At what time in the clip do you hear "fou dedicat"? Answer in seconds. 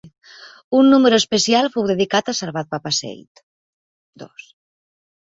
1.75-2.31